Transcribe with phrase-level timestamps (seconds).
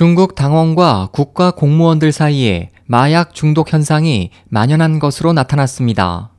[0.00, 6.30] 중국 당원과 국가 공무원들 사이에 마약 중독 현상이 만연한 것으로 나타났습니다.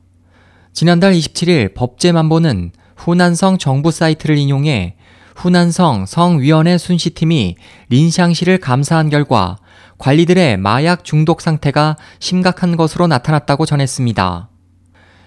[0.72, 4.96] 지난달 27일 법제만보는 후난성 정부 사이트를 인용해
[5.36, 7.54] 후난성 성위원회 순시팀이
[7.88, 9.58] 린샹시를 감사한 결과
[9.96, 14.48] 관리들의 마약 중독 상태가 심각한 것으로 나타났다고 전했습니다.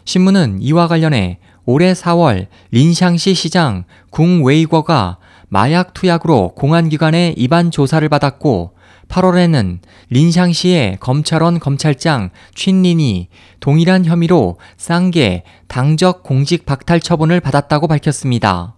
[0.04, 5.20] 신문은 이와 관련해 올해 4월 린샹시 시장 궁웨이거가
[5.56, 8.76] 마약 투약으로 공안기관의 입안 조사를 받았고
[9.08, 13.30] 8월에는 린샹시의 검찰원 검찰장 춘린이
[13.62, 18.76] 동일한 혐의로 쌍계 당적 공직 박탈 처분을 받았다고 밝혔습니다.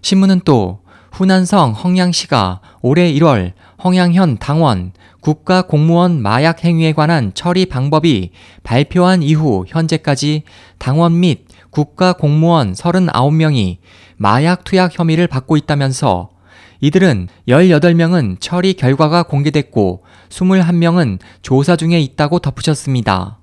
[0.00, 0.80] 신문은 또
[1.12, 8.30] 후난성 헝양시가 올해 1월 헝양현 당원 국가공무원 마약 행위에 관한 처리 방법이
[8.62, 10.42] 발표한 이후 현재까지
[10.78, 13.78] 당원 및 국가공무원 39명이
[14.16, 16.30] 마약 투약 혐의를 받고 있다면서
[16.80, 23.38] 이들은 18명은 처리 결과가 공개됐고 21명은 조사 중에 있다고 덧붙였습니다.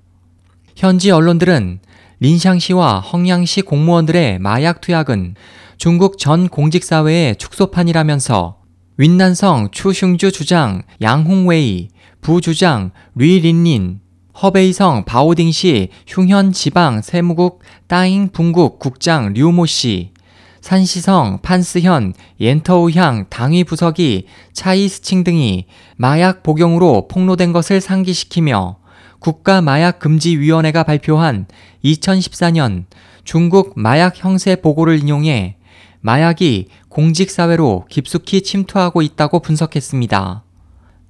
[0.76, 1.80] 현지 언론들은
[2.20, 5.36] 린샹시와 헝양시 공무원들의 마약 투약은
[5.78, 8.65] 중국 전 공직사회의 축소판이라면서
[8.98, 11.90] 윈난성 추슝주 주장 양홍웨이,
[12.22, 14.00] 부주장 류린린,
[14.42, 20.14] 허베이성 바오딩시 흉현 지방 세무국 따잉 분국 국장 류모씨,
[20.62, 25.66] 산시성 판스현 옌터우향 당위 부서기 차이스칭 등이
[25.98, 28.78] 마약 복용으로 폭로된 것을 상기시키며
[29.20, 31.48] 국가마약금지위원회가 발표한
[31.84, 32.86] 2014년
[33.26, 35.58] 중국 마약 형세 보고를 인용해
[36.06, 40.44] 마약이 공직사회로 깊숙이 침투하고 있다고 분석했습니다.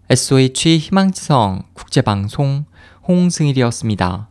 [0.09, 2.63] SOH 희망지성 국제방송
[3.05, 4.29] 홍승일이었습니다.